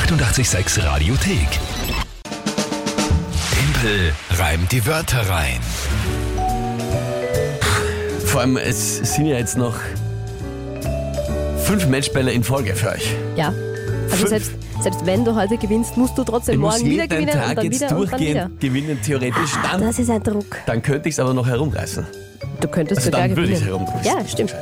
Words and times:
886 0.00 0.84
Radiothek. 0.84 1.48
Tempel 3.50 4.12
reimt 4.38 4.70
die 4.70 4.84
Wörter 4.86 5.22
rein. 5.26 5.58
Vor 8.26 8.42
allem, 8.42 8.58
es 8.58 8.98
sind 9.14 9.24
ja 9.24 9.38
jetzt 9.38 9.56
noch 9.56 9.74
fünf 11.64 11.86
Matchbälle 11.88 12.30
in 12.30 12.44
Folge 12.44 12.74
für 12.74 12.90
euch. 12.90 13.14
Ja. 13.36 13.54
Also 14.10 14.16
Fünf. 14.26 14.28
selbst, 14.28 14.52
selbst 14.82 15.06
wenn 15.06 15.24
du 15.24 15.34
heute 15.34 15.56
gewinnst, 15.56 15.96
musst 15.96 16.18
du 16.18 16.24
trotzdem 16.24 16.56
Ich 16.56 16.60
muss 16.60 16.74
morgen 16.78 16.90
wieder 16.90 17.02
jeden 17.04 17.08
gewinnen 17.26 17.30
und 17.40 17.46
Tag 17.46 17.56
dann 17.56 17.64
jetzt 17.64 17.80
wieder 17.80 17.96
und 17.96 18.12
dann 18.12 18.20
wieder. 18.20 18.48
durchgehend 18.48 18.60
gewinnen, 18.60 18.98
theoretisch. 19.02 19.50
Dann, 19.62 19.80
Das 19.80 19.98
ist 19.98 20.10
ein 20.10 20.22
Druck. 20.22 20.58
dann 20.66 20.82
könnte 20.82 21.08
ich 21.08 21.14
es 21.14 21.18
aber 21.20 21.32
noch 21.32 21.46
herumreißen. 21.46 22.06
Du 22.60 22.68
könntest 22.68 22.98
Also 22.98 23.10
sogar 23.10 23.22
dann 23.28 23.30
würde 23.36 23.52
ich 23.52 23.60
gewinnen. 23.60 23.82
es 23.86 23.90
herumreißen. 24.04 24.18
Ja, 24.20 24.28
stimmt. 24.28 24.54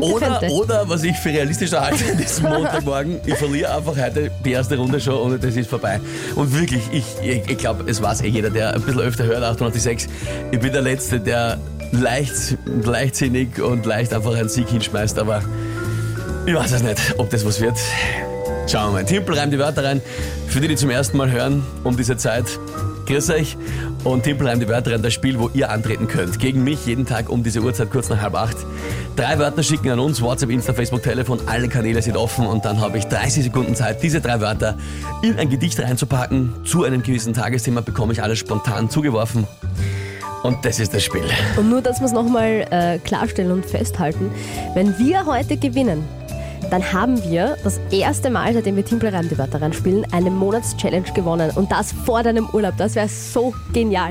Könnte, 0.00 0.06
Oder, 0.16 0.38
könnte. 0.40 0.54
oder, 0.54 0.88
was 0.88 1.02
ich 1.04 1.16
für 1.16 1.28
realistischer 1.28 1.80
halte, 1.80 2.04
das 2.20 2.42
Montagmorgen, 2.42 3.20
ich 3.24 3.34
verliere 3.36 3.74
einfach 3.76 3.96
heute 3.96 4.30
die 4.44 4.52
erste 4.52 4.76
Runde 4.76 5.00
schon 5.00 5.14
und 5.14 5.44
das 5.44 5.54
ist 5.54 5.70
vorbei. 5.70 6.00
Und 6.34 6.52
wirklich, 6.58 6.82
ich, 6.90 7.04
ich, 7.22 7.48
ich 7.48 7.58
glaube, 7.58 7.84
es 7.88 8.02
weiß 8.02 8.22
eh 8.22 8.28
jeder, 8.28 8.50
der 8.50 8.74
ein 8.74 8.82
bisschen 8.82 9.00
öfter 9.00 9.24
hört, 9.24 9.42
886, 9.44 10.10
ich 10.50 10.58
bin 10.58 10.72
der 10.72 10.82
Letzte, 10.82 11.20
der 11.20 11.58
leicht, 11.92 12.56
leichtsinnig 12.82 13.60
und 13.62 13.86
leicht 13.86 14.12
einfach 14.12 14.34
einen 14.34 14.48
Sieg 14.48 14.68
hinschmeißt, 14.68 15.18
aber 15.18 15.42
ich 16.46 16.54
weiß 16.54 16.72
es 16.72 16.82
nicht, 16.82 17.00
ob 17.18 17.30
das 17.30 17.44
was 17.46 17.60
wird. 17.60 17.76
Schauen 18.66 18.88
wir 18.88 19.02
mal. 19.02 19.04
Timpel 19.04 19.38
reimt 19.38 19.52
die 19.52 19.58
Wörter 19.58 19.84
rein. 19.84 20.00
Für 20.48 20.60
die, 20.60 20.68
die 20.68 20.76
zum 20.76 20.90
ersten 20.90 21.16
Mal 21.16 21.30
hören, 21.30 21.64
um 21.84 21.96
diese 21.96 22.16
Zeit, 22.16 22.46
grüß 23.06 23.30
euch. 23.30 23.56
Und 24.04 24.22
Timpel 24.22 24.58
die 24.58 24.68
Wörter 24.68 24.92
rein, 24.92 25.02
das 25.02 25.12
Spiel, 25.12 25.38
wo 25.38 25.50
ihr 25.54 25.70
antreten 25.70 26.08
könnt. 26.08 26.38
Gegen 26.38 26.62
mich 26.62 26.86
jeden 26.86 27.06
Tag 27.06 27.30
um 27.30 27.42
diese 27.42 27.60
Uhrzeit, 27.60 27.90
kurz 27.90 28.08
nach 28.08 28.20
halb 28.20 28.34
acht. 28.34 28.56
Drei 29.16 29.38
Wörter 29.38 29.62
schicken 29.62 29.90
an 29.90 29.98
uns, 29.98 30.20
WhatsApp, 30.20 30.50
Insta, 30.50 30.72
Facebook, 30.72 31.02
Telefon, 31.02 31.40
alle 31.46 31.68
Kanäle 31.68 32.02
sind 32.02 32.16
offen 32.16 32.46
und 32.46 32.64
dann 32.64 32.80
habe 32.80 32.98
ich 32.98 33.06
30 33.06 33.44
Sekunden 33.44 33.74
Zeit, 33.74 34.02
diese 34.02 34.20
drei 34.20 34.40
Wörter 34.40 34.76
in 35.22 35.38
ein 35.38 35.48
Gedicht 35.48 35.80
reinzupacken. 35.80 36.52
Zu 36.64 36.84
einem 36.84 37.02
gewissen 37.02 37.32
Tagesthema 37.32 37.80
bekomme 37.80 38.12
ich 38.12 38.22
alles 38.22 38.38
spontan 38.38 38.90
zugeworfen. 38.90 39.46
Und 40.42 40.62
das 40.64 40.78
ist 40.78 40.92
das 40.92 41.02
Spiel. 41.02 41.24
Und 41.56 41.70
nur, 41.70 41.80
dass 41.80 42.00
wir 42.00 42.06
es 42.06 42.12
nochmal 42.12 42.66
äh, 42.70 42.98
klarstellen 42.98 43.50
und 43.50 43.64
festhalten, 43.64 44.30
wenn 44.74 44.98
wir 44.98 45.24
heute 45.24 45.56
gewinnen, 45.56 46.04
dann 46.70 46.92
haben 46.92 47.22
wir 47.24 47.56
das 47.64 47.80
erste 47.90 48.30
Mal, 48.30 48.54
seitdem 48.54 48.76
wir 48.76 48.84
Timpelreim 48.84 49.28
die 49.28 49.38
Wörter 49.38 49.72
spielen, 49.72 50.06
eine 50.12 50.30
Monatschallenge 50.30 51.12
gewonnen. 51.12 51.50
Und 51.54 51.70
das 51.70 51.92
vor 52.04 52.22
deinem 52.22 52.48
Urlaub. 52.50 52.76
Das 52.76 52.94
wäre 52.94 53.08
so 53.08 53.54
genial. 53.72 54.10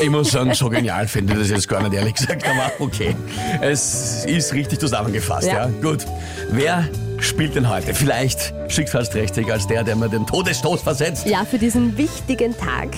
Ich 0.00 0.10
muss 0.10 0.30
sagen, 0.30 0.54
so 0.54 0.68
genial 0.68 1.08
finde 1.08 1.32
ich 1.34 1.40
das 1.40 1.50
jetzt 1.50 1.68
gar 1.68 1.82
nicht, 1.82 1.92
ehrlich 1.92 2.14
gesagt. 2.14 2.44
Aber 2.46 2.70
okay, 2.78 3.16
es 3.60 4.24
ist 4.24 4.52
richtig 4.54 4.78
zusammengefasst. 4.78 5.48
Ja. 5.48 5.66
Ja. 5.66 5.70
Gut. 5.82 6.06
Wer 6.50 6.88
spielt 7.18 7.56
denn 7.56 7.68
heute? 7.68 7.94
Vielleicht 7.94 8.54
schicksalsträchtig 8.68 9.50
als 9.52 9.66
der, 9.66 9.82
der 9.82 9.96
mir 9.96 10.08
den 10.08 10.26
Todesstoß 10.26 10.82
versetzt. 10.82 11.26
Ja, 11.26 11.44
für 11.44 11.58
diesen 11.58 11.96
wichtigen 11.98 12.56
Tag 12.56 12.90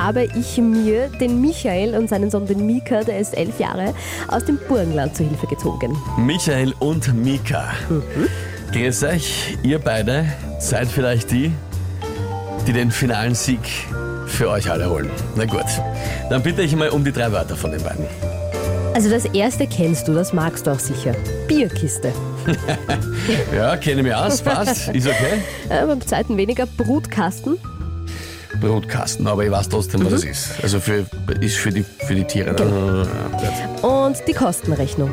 habe 0.00 0.24
ich 0.24 0.58
mir 0.58 1.08
den 1.20 1.40
Michael 1.40 1.96
und 1.96 2.08
seinen 2.08 2.30
Sohn, 2.30 2.46
den 2.46 2.64
Mika, 2.66 3.02
der 3.02 3.18
ist 3.18 3.36
elf 3.36 3.58
Jahre, 3.58 3.94
aus 4.28 4.44
dem 4.44 4.58
Burgenland 4.68 5.16
zu 5.16 5.24
Hilfe 5.24 5.46
gezogen. 5.46 5.96
Michael 6.16 6.72
und 6.78 7.12
Mika. 7.14 7.64
Grüß 8.72 9.02
euch, 9.04 9.58
ihr 9.62 9.78
beide 9.78 10.26
seid 10.60 10.88
vielleicht 10.88 11.30
die, 11.30 11.50
die 12.66 12.72
den 12.72 12.90
finalen 12.90 13.34
Sieg 13.34 13.60
für 14.26 14.50
euch 14.50 14.70
alle 14.70 14.88
holen. 14.88 15.10
Na 15.36 15.46
gut, 15.46 15.64
dann 16.30 16.42
bitte 16.42 16.62
ich 16.62 16.76
mal 16.76 16.90
um 16.90 17.02
die 17.04 17.12
drei 17.12 17.32
Wörter 17.32 17.56
von 17.56 17.72
den 17.72 17.82
beiden. 17.82 18.06
Also 18.94 19.10
das 19.10 19.24
erste 19.26 19.66
kennst 19.66 20.06
du, 20.08 20.14
das 20.14 20.32
magst 20.32 20.66
du 20.66 20.70
auch 20.70 20.78
sicher. 20.78 21.14
Bierkiste. 21.46 22.12
Ja, 23.54 23.76
kenne 23.76 24.02
mich 24.02 24.14
aus, 24.14 24.40
passt, 24.40 24.88
ist 24.88 25.06
okay. 25.06 25.42
Äh, 25.68 25.84
beim 25.84 26.00
zweiten 26.00 26.38
weniger 26.38 26.64
Brutkasten. 26.64 27.58
Brutkasten, 28.60 29.26
aber 29.26 29.44
ich 29.44 29.50
weiß 29.50 29.68
trotzdem, 29.68 30.04
was 30.04 30.12
das 30.12 30.24
ist. 30.24 30.50
Also 30.62 30.80
für, 30.80 31.06
ist 31.40 31.56
für 31.56 31.70
die, 31.70 31.82
für 31.82 32.14
die 32.14 32.24
Tiere. 32.24 32.54
gut. 32.54 33.84
Und 33.84 34.16
die 34.26 34.32
Kostenrechnung. 34.32 35.10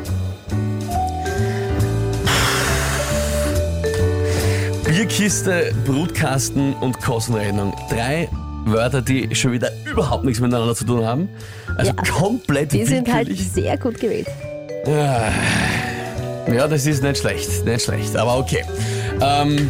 Bierkiste, 4.86 5.72
Brutkasten 5.84 6.74
und 6.74 7.00
Kostenrechnung. 7.00 7.74
Drei 7.90 8.28
Wörter, 8.64 9.02
die 9.02 9.34
schon 9.34 9.52
wieder 9.52 9.70
überhaupt 9.84 10.24
nichts 10.24 10.40
miteinander 10.40 10.74
zu 10.74 10.84
tun 10.84 11.04
haben. 11.04 11.28
Also 11.76 11.92
Ja, 11.92 12.02
komplett 12.12 12.72
Die 12.72 12.84
sind 12.84 13.12
halt 13.12 13.28
sehr 13.36 13.76
gut 13.78 14.00
gewählt. 14.00 14.28
Ja, 14.86 16.68
das 16.68 16.86
ist 16.86 17.02
nicht 17.02 17.18
schlecht, 17.18 17.64
nicht 17.64 17.82
schlecht, 17.82 18.16
aber 18.16 18.38
okay. 18.38 18.64
Ähm, 19.20 19.68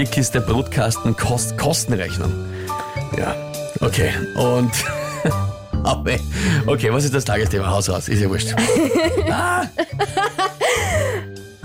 Bierkiste, 0.00 0.40
Brutkasten, 0.40 1.14
Kost, 1.14 1.58
Kostenrechnung. 1.58 2.32
Ja, 3.18 3.34
okay. 3.80 4.10
Und. 4.34 4.70
Okay, 6.66 6.92
was 6.92 7.04
ist 7.04 7.14
das 7.14 7.24
Tagesthema? 7.24 7.70
Haus 7.70 7.88
raus, 7.90 8.08
ist 8.08 8.20
ja 8.20 8.28
wurscht. 8.30 8.54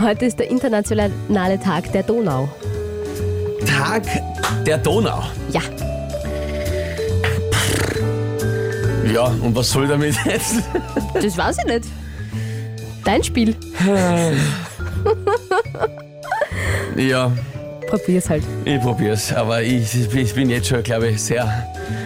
Heute 0.01 0.25
ist 0.25 0.39
der 0.39 0.49
internationale 0.49 1.59
Tag 1.61 1.91
der 1.93 2.03
Donau. 2.03 2.49
Tag 3.65 4.03
der 4.65 4.77
Donau. 4.79 5.23
Ja, 5.51 5.61
Ja, 9.13 9.25
und 9.25 9.55
was 9.55 9.69
soll 9.69 9.87
damit 9.87 10.15
jetzt? 10.25 10.55
das 11.13 11.37
weiß 11.37 11.59
ich 11.59 11.65
nicht. 11.65 11.85
Dein 13.05 13.23
Spiel. 13.23 13.55
Ja, 16.97 17.31
Probier's 17.95 18.29
halt. 18.29 18.43
ich 18.65 18.81
probier's, 18.81 19.31
aber 19.31 19.61
ich, 19.61 20.13
ich 20.13 20.35
bin 20.35 20.49
jetzt 20.49 20.67
schon, 20.67 20.83
glaube 20.83 21.07
ich, 21.07 21.23
sehr, 21.23 21.65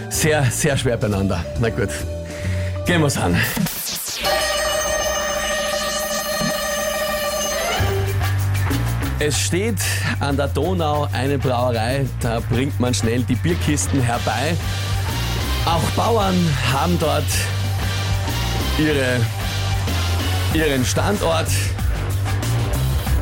sehr, 0.09 0.43
sehr 0.45 0.77
schwer 0.77 0.97
beieinander. 0.97 1.43
Na 1.59 1.69
gut, 1.69 1.89
gehen 2.85 3.01
wir's 3.01 3.17
an. 3.17 3.35
Es 9.17 9.39
steht 9.39 9.79
an 10.19 10.37
der 10.37 10.49
Donau 10.49 11.07
eine 11.11 11.39
Brauerei, 11.39 12.05
da 12.21 12.39
bringt 12.39 12.79
man 12.79 12.93
schnell 12.93 13.23
die 13.23 13.33
Bierkisten 13.33 13.99
herbei. 13.99 14.55
Auch 15.65 15.81
Bauern 15.95 16.35
haben 16.71 16.99
dort 16.99 17.25
ihre, 18.77 19.19
ihren 20.53 20.85
Standort. 20.85 21.49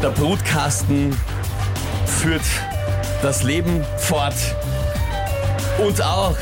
Der 0.03 0.09
Brutkasten 0.09 1.16
führt 2.07 2.41
das 3.22 3.44
Leben 3.44 3.85
fort. 3.97 4.35
Und 5.78 6.01
auch 6.01 6.35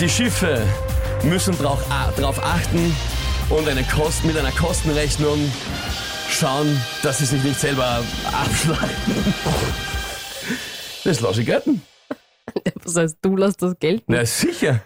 die 0.00 0.08
Schiffe 0.08 0.62
müssen 1.22 1.56
darauf 1.58 2.42
achten 2.42 2.94
und 3.50 3.68
eine 3.68 3.82
Kost, 3.84 4.24
mit 4.24 4.36
einer 4.36 4.52
Kostenrechnung 4.52 5.50
schauen, 6.30 6.80
dass 7.02 7.18
sie 7.18 7.26
sich 7.26 7.42
nicht 7.42 7.58
selber 7.58 8.04
abschlachten. 8.26 9.34
Das 11.04 11.20
lasse 11.20 11.40
ich 11.40 11.46
gelten. 11.46 11.82
Was 12.84 12.96
heißt, 12.96 13.16
du 13.22 13.36
lässt 13.36 13.62
das 13.62 13.78
gelten? 13.78 14.04
Na 14.12 14.24
sicher. 14.24 14.82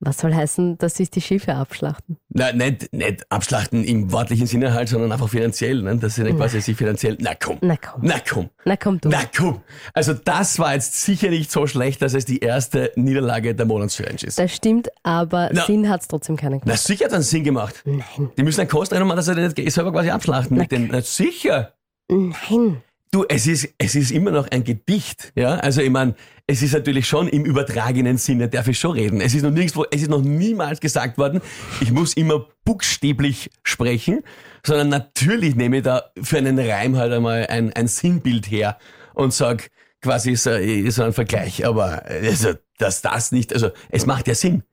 Was 0.00 0.18
soll 0.18 0.34
heißen, 0.34 0.76
dass 0.78 0.96
sich 0.96 1.10
die 1.10 1.20
Schiffe 1.20 1.54
abschlachten? 1.54 2.18
Na, 2.28 2.52
nicht, 2.52 2.92
nicht 2.92 3.30
abschlachten 3.30 3.84
im 3.84 4.12
wortlichen 4.12 4.46
Sinne 4.46 4.74
halt, 4.74 4.88
sondern 4.88 5.12
einfach 5.12 5.28
finanziell. 5.28 5.80
Ne? 5.82 5.96
Dass 5.96 6.16
sie 6.16 6.24
nicht 6.24 6.36
quasi 6.36 6.60
sich 6.60 6.76
finanziell. 6.76 7.16
Na 7.20 7.34
komm. 7.34 7.58
Na 7.62 7.76
komm. 7.76 8.00
Na 8.02 8.16
komm. 8.18 8.50
Na 8.64 8.76
komm 8.76 9.00
du. 9.00 9.08
Na 9.08 9.22
komm. 9.34 9.60
Also 9.94 10.12
das 10.12 10.58
war 10.58 10.74
jetzt 10.74 11.00
sicher 11.02 11.30
nicht 11.30 11.50
so 11.50 11.66
schlecht, 11.66 12.02
dass 12.02 12.12
es 12.12 12.24
die 12.26 12.40
erste 12.40 12.92
Niederlage 12.96 13.54
der 13.54 13.64
Monatschallenge 13.66 14.24
ist. 14.24 14.38
Das 14.38 14.54
stimmt, 14.54 14.88
aber 15.04 15.50
Na. 15.52 15.64
Sinn 15.64 15.88
hat's 15.88 16.08
trotzdem 16.08 16.36
keinen 16.36 16.54
Na 16.58 16.58
gemacht. 16.58 16.80
sicher 16.80 17.06
hat 17.06 17.12
einen 17.14 17.22
Sinn 17.22 17.44
gemacht. 17.44 17.82
Nein. 17.86 18.02
Die 18.36 18.42
müssen 18.42 18.60
einen 18.60 18.68
Kostenrechnung 18.70 19.08
machen, 19.08 19.16
dass 19.24 19.26
sie 19.26 19.34
nicht 19.62 19.72
selber 19.72 19.92
quasi 19.92 20.10
abschlachten 20.10 20.56
mit 20.58 20.70
Na. 20.70 20.76
den. 20.78 20.88
Na 20.88 21.00
sicher. 21.00 21.72
Nein. 22.10 22.82
Du, 23.14 23.24
es 23.28 23.46
ist, 23.46 23.68
es 23.78 23.94
ist 23.94 24.10
immer 24.10 24.32
noch 24.32 24.48
ein 24.50 24.64
Gedicht, 24.64 25.30
ja. 25.36 25.54
Also 25.58 25.80
ich 25.82 25.90
meine, 25.90 26.16
es 26.48 26.62
ist 26.62 26.72
natürlich 26.72 27.06
schon 27.06 27.28
im 27.28 27.44
übertragenen 27.44 28.18
Sinne, 28.18 28.48
darf 28.48 28.66
ich 28.66 28.76
schon 28.76 28.90
reden. 28.90 29.20
Es 29.20 29.36
ist 29.36 29.44
noch 29.44 29.52
nirgendwo, 29.52 29.84
es 29.88 30.02
ist 30.02 30.10
noch 30.10 30.20
niemals 30.20 30.80
gesagt 30.80 31.16
worden, 31.16 31.40
ich 31.80 31.92
muss 31.92 32.14
immer 32.14 32.48
buchstäblich 32.64 33.52
sprechen, 33.62 34.22
sondern 34.66 34.88
natürlich 34.88 35.54
nehme 35.54 35.76
ich 35.76 35.84
da 35.84 36.10
für 36.20 36.38
einen 36.38 36.58
Reim 36.58 36.96
halt 36.96 37.12
einmal 37.12 37.46
ein, 37.46 37.72
ein 37.74 37.86
Sinnbild 37.86 38.50
her 38.50 38.78
und 39.14 39.32
sag 39.32 39.70
quasi 40.02 40.34
so, 40.34 40.50
so 40.88 41.04
ein 41.04 41.12
Vergleich. 41.12 41.64
Aber 41.64 42.02
also, 42.06 42.54
dass 42.78 43.00
das 43.00 43.30
nicht, 43.30 43.52
also 43.52 43.70
es 43.90 44.06
macht 44.06 44.26
ja 44.26 44.34
Sinn. 44.34 44.64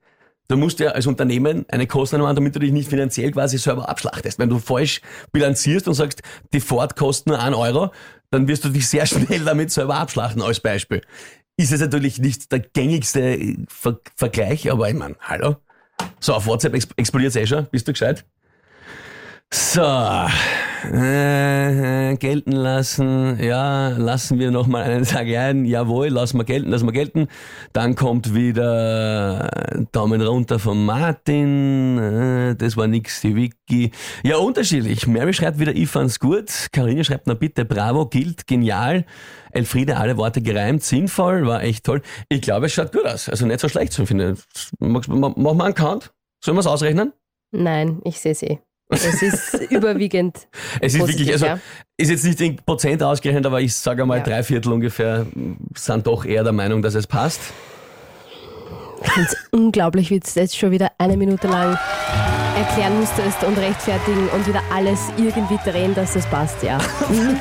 Du 0.48 0.58
musst 0.58 0.80
ja 0.80 0.90
als 0.90 1.06
Unternehmen 1.06 1.66
eine 1.70 1.86
Kostenrechnung 1.86 2.28
machen, 2.28 2.36
damit 2.38 2.56
du 2.56 2.60
dich 2.60 2.72
nicht 2.72 2.90
finanziell 2.90 3.32
quasi 3.32 3.60
selber 3.60 3.88
abschlachtest. 3.88 4.40
Wenn 4.40 4.50
du 4.50 4.58
falsch 4.58 5.00
bilanzierst 5.32 5.88
und 5.88 5.94
sagst, 5.94 6.24
die 6.54 6.60
Fahrt 6.60 6.98
kostet 6.98 7.28
nur 7.28 7.40
1 7.40 7.56
Euro, 7.56 7.92
dann 8.32 8.48
wirst 8.48 8.66
du 8.66 8.70
dich 8.70 8.88
sehr 8.88 9.06
schnell 9.06 9.44
damit 9.46 9.72
selber 9.72 9.96
abschlachten, 9.96 10.42
als 10.42 10.60
Beispiel. 10.60 11.02
Ist 11.58 11.72
es 11.72 11.82
natürlich 11.82 12.18
nicht 12.18 12.52
der 12.52 12.60
gängigste 12.60 13.58
Ver 13.68 14.00
Vergleich, 14.16 14.72
aber 14.72 14.90
ich 14.90 14.96
meine, 14.96 15.16
hallo? 15.22 15.58
So, 16.20 16.34
auf 16.34 16.48
WhatsApp 16.48 16.74
ex 16.74 16.88
explodiert 16.96 17.36
eh 17.36 17.46
schon. 17.46 17.68
Bist 17.68 17.88
du 17.88 17.92
gescheit? 17.92 18.26
So, 19.54 19.82
Äh, 20.84 22.16
gelten 22.18 22.54
lassen, 22.54 23.38
ja, 23.40 23.90
lassen 23.90 24.40
wir 24.40 24.50
nochmal 24.50 24.84
einen 24.84 25.06
Tag 25.06 25.28
ein, 25.28 25.66
jawohl, 25.66 26.08
lassen 26.08 26.40
wir 26.40 26.44
gelten, 26.44 26.72
lassen 26.72 26.88
wir 26.88 26.92
gelten. 26.92 27.28
Dann 27.72 27.96
kommt 27.96 28.34
wieder 28.34 29.50
Daumen 29.92 30.22
runter 30.22 30.58
von 30.58 30.84
Martin, 30.84 31.98
äh, 32.00 32.56
das 32.56 32.78
war 32.78 32.88
nix, 32.88 33.22
die 33.22 33.36
Wiki. 33.36 33.92
Ja, 34.24 34.38
unterschiedlich. 34.38 35.06
Mary 35.06 35.34
schreibt 35.34 35.60
wieder, 35.60 35.76
ich 35.76 35.88
fand's 35.88 36.20
gut. 36.20 36.50
Karine 36.72 37.04
schreibt, 37.04 37.28
na 37.28 37.36
bitte, 37.36 37.64
bravo, 37.64 38.08
gilt, 38.08 38.48
genial. 38.48 39.06
Elfriede, 39.52 39.98
alle 39.98 40.18
Worte 40.18 40.42
gereimt, 40.42 40.82
sinnvoll, 40.82 41.46
war 41.46 41.62
echt 41.62 41.86
toll. 41.86 42.02
Ich 42.28 42.42
glaube, 42.42 42.66
es 42.66 42.74
schaut 42.74 42.92
gut 42.92 43.06
aus. 43.06 43.30
Also 43.30 43.46
nicht 43.46 43.60
so 43.60 43.70
schlecht, 43.70 43.94
so 43.94 44.06
finde 44.06 44.36
ich. 44.36 44.70
Mach 44.80 45.08
mach 45.08 45.36
mal 45.36 45.66
einen 45.66 45.76
Count. 45.76 46.12
Sollen 46.44 46.58
wir 46.58 46.62
es 46.62 46.68
ausrechnen? 46.68 47.14
Nein, 47.52 48.00
ich 48.04 48.20
sehe 48.20 48.34
sie. 48.34 48.60
Es 48.92 49.22
ist 49.22 49.54
überwiegend. 49.72 50.38
Es 50.80 50.94
ist 50.94 51.00
positiv, 51.00 51.28
wirklich, 51.28 51.34
also 51.34 51.46
ja. 51.48 51.60
ist 51.98 52.10
jetzt 52.10 52.26
nicht 52.26 52.42
in 52.42 52.56
Prozent 52.58 53.02
ausgerechnet, 53.02 53.46
aber 53.46 53.62
ich 53.62 53.76
sage 53.76 54.06
mal 54.06 54.18
Ja. 54.20 54.24
drei 54.24 54.44
Viertel 54.44 54.74
ungefähr 54.74 55.26
sind 55.76 56.08
doch 56.08 56.26
eher 56.26 56.44
der 56.44 56.54
Meinung, 56.54 56.82
dass 56.82 56.96
es 56.96 57.08
passt. 57.08 57.40
Ich 59.04 59.12
finde 59.12 59.30
es 59.32 59.38
unglaublich, 59.52 60.10
wie 60.12 60.20
du 60.20 60.28
jetzt 60.36 60.56
schon 60.58 60.70
wieder 60.72 60.92
eine 61.00 61.18
Minute 61.18 61.48
lang 61.48 61.76
erklären 62.56 63.00
musstest 63.00 63.44
und 63.44 63.58
rechtfertigen 63.58 64.28
und 64.30 64.46
wieder 64.48 64.62
alles 64.72 65.00
irgendwie 65.18 65.58
drehen, 65.68 65.96
dass 65.96 66.14
das 66.14 66.28
passt, 66.28 66.62
ja. 66.62 66.78
Mhm. 67.10 67.40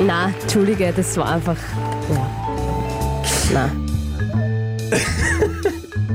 Na, 0.06 0.32
entschuldige, 0.40 0.92
das 0.96 1.16
war 1.18 1.32
einfach. 1.34 1.56
Ja. 2.08 2.30
Na, 3.52 3.70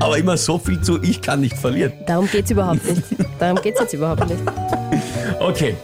Aber 0.02 0.18
immer 0.18 0.36
so 0.36 0.58
viel 0.58 0.82
zu, 0.82 1.02
ich 1.04 1.22
kann 1.22 1.42
nicht 1.42 1.58
verlieren. 1.58 1.94
darum 2.08 2.28
geht's 2.30 2.50
überhaupt 2.50 2.84
nicht. 2.86 3.04
Darum 3.40 3.62
geht's 3.62 3.80
jetzt 3.80 3.94
überhaupt 3.94 4.28
nicht. 4.28 4.42
Okay. 5.40 5.76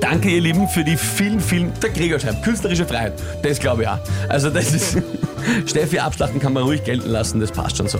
Danke, 0.00 0.30
ihr 0.30 0.40
Lieben, 0.40 0.66
für 0.68 0.82
die 0.82 0.96
vielen, 0.96 1.38
vielen. 1.38 1.72
Der 1.82 1.90
Gregor 1.90 2.18
schreibt, 2.18 2.42
künstlerische 2.42 2.86
Freiheit. 2.86 3.12
Das 3.42 3.58
glaube 3.58 3.82
ich 3.82 3.88
auch. 3.88 3.98
Also, 4.28 4.48
das 4.48 4.72
ist. 4.72 4.96
Steffi 5.66 5.98
abschlachten 5.98 6.40
kann 6.40 6.52
man 6.52 6.62
ruhig 6.62 6.84
gelten 6.84 7.10
lassen, 7.10 7.40
das 7.40 7.52
passt 7.52 7.76
schon 7.76 7.88
so. 7.88 7.98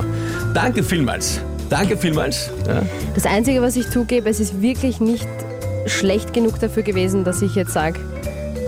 Danke 0.55 0.83
vielmals. 0.83 1.41
Danke 1.71 1.97
vielmals. 1.97 2.51
Ja. 2.67 2.83
Das 3.15 3.27
Einzige, 3.27 3.63
was 3.63 3.77
ich 3.77 3.89
zugebe, 3.91 4.29
es 4.29 4.41
ist 4.41 4.61
wirklich 4.63 5.01
nicht 5.01 5.27
schlecht 5.87 6.33
genug 6.33 6.59
dafür 6.61 6.83
gewesen, 6.83 7.25
dass 7.25 7.43
ich 7.43 7.55
jetzt 7.55 7.73
sage, 7.73 8.01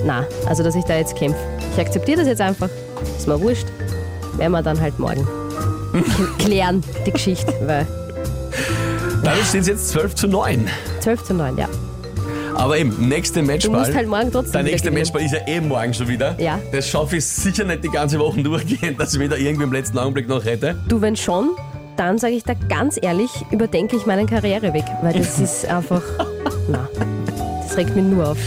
na, 0.04 0.26
also 0.46 0.62
dass 0.62 0.74
ich 0.74 0.84
da 0.84 0.96
jetzt 0.96 1.16
kämpfe. 1.16 1.40
Ich 1.74 1.80
akzeptiere 1.80 2.18
das 2.18 2.26
jetzt 2.26 2.40
einfach. 2.40 2.68
Ist 3.16 3.26
mir 3.26 3.40
wurscht. 3.40 3.66
Werden 4.36 4.52
wir 4.52 4.62
dann 4.62 4.80
halt 4.80 4.98
morgen 4.98 5.26
klären, 6.38 6.82
die 7.06 7.12
Geschichte. 7.12 7.52
Weil 7.66 7.86
Damit 9.22 9.44
steht 9.46 9.62
es 9.62 9.66
jetzt 9.68 9.88
12 9.90 10.14
zu 10.14 10.28
9. 10.28 10.66
12 11.00 11.24
zu 11.24 11.34
9, 11.34 11.56
ja. 11.58 11.68
Aber 12.54 12.76
eben, 12.76 12.94
nächste 13.08 13.40
Du 13.40 13.46
Matchball. 13.46 13.80
musst 13.80 13.94
halt 13.94 14.08
morgen 14.08 14.30
trotzdem 14.32 14.52
Der 14.52 14.62
nächste 14.64 14.88
gewinnen. 14.90 15.02
Matchball 15.02 15.22
ist 15.22 15.32
ja 15.32 15.46
eh 15.46 15.60
morgen 15.60 15.94
schon 15.94 16.08
wieder. 16.08 16.34
Ja. 16.38 16.58
Das 16.72 16.88
schaffe 16.88 17.16
ich 17.16 17.24
sicher 17.24 17.64
nicht 17.64 17.84
die 17.84 17.88
ganze 17.88 18.18
Woche 18.18 18.42
durchgehend, 18.42 18.98
dass 19.00 19.14
ich 19.14 19.20
wieder 19.20 19.38
irgendwie 19.38 19.64
im 19.64 19.72
letzten 19.72 19.98
Augenblick 19.98 20.28
noch 20.28 20.44
rette. 20.44 20.76
Du, 20.88 21.00
wenn 21.00 21.16
schon, 21.16 21.50
dann 21.96 22.18
sage 22.18 22.34
ich 22.34 22.44
da 22.44 22.54
ganz 22.68 22.98
ehrlich, 23.00 23.30
überdenke 23.50 23.96
ich 23.96 24.04
meinen 24.04 24.26
Karriereweg. 24.26 24.84
Weil 25.02 25.14
das 25.14 25.38
ist 25.40 25.64
einfach, 25.66 26.02
na, 26.68 26.88
das 27.62 27.76
regt 27.76 27.94
mich 27.96 28.04
nur 28.04 28.30
auf. 28.30 28.38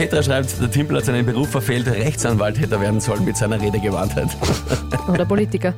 Petra 0.00 0.22
schreibt, 0.22 0.58
der 0.58 0.70
Timpel 0.70 0.96
hat 0.96 1.04
seinen 1.04 1.26
Beruf 1.26 1.50
verfehlt, 1.50 1.86
Rechtsanwalt 1.86 2.58
hätte 2.58 2.76
er 2.76 2.80
werden 2.80 3.00
sollen 3.00 3.22
mit 3.22 3.36
seiner 3.36 3.60
Redegewandtheit. 3.60 4.28
Oder 5.12 5.26
Politiker. 5.26 5.74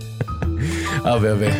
Aber 1.02 1.22
wer 1.22 1.40
weh. 1.40 1.50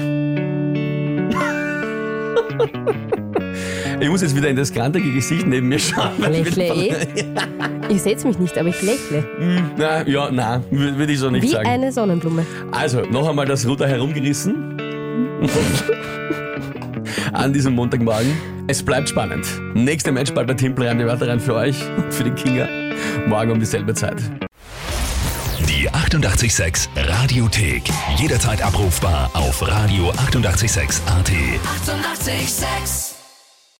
Ich 4.01 4.09
muss 4.09 4.23
jetzt 4.23 4.37
wieder 4.37 4.49
in 4.49 4.55
das 4.55 4.73
grantige 4.73 5.13
Gesicht 5.13 5.45
neben 5.45 5.71
mir 5.71 5.81
schauen. 5.81 6.13
Lächle 6.21 6.69
eh. 6.69 6.95
Ich 7.89 8.01
setze 8.01 8.29
mich 8.29 8.39
nicht, 8.39 8.57
aber 8.57 8.69
ich 8.69 8.81
lächle. 8.81 9.25
Na, 9.77 10.07
ja, 10.07 10.31
nein, 10.31 10.63
würde 10.71 11.13
ich 11.13 11.19
so 11.19 11.31
nicht 11.31 11.43
Wie 11.43 11.49
sagen. 11.49 11.67
eine 11.67 11.91
Sonnenblume. 11.91 12.47
Also, 12.71 13.01
noch 13.01 13.29
einmal 13.29 13.47
das 13.47 13.67
Ruder 13.67 13.89
herumgerissen. 13.89 14.81
An 17.33 17.53
diesem 17.53 17.75
Montagmorgen. 17.75 18.52
Es 18.69 18.83
bleibt 18.83 19.09
spannend. 19.09 19.47
Nächste 19.75 20.13
Matchball 20.13 20.47
bei 20.47 20.55
Timpel 20.55 20.87
rein 20.87 20.99
die 20.99 21.05
Wörter 21.05 21.29
rein 21.29 21.41
für 21.41 21.55
euch 21.55 21.77
und 21.97 22.13
für 22.13 22.25
den 22.25 22.35
Kinga. 22.35 22.69
Morgen 23.27 23.51
um 23.53 23.61
dieselbe 23.61 23.95
Zeit. 23.95 24.23
Die 25.69 25.89
886 25.89 26.89
Radiothek. 26.97 27.83
Jederzeit 28.17 28.63
abrufbar 28.63 29.31
auf 29.35 29.63
radio886.at. 29.63 30.31
886! 30.31 31.03
886 31.65 33.12